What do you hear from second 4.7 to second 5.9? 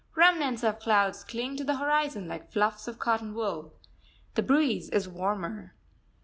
is warmer.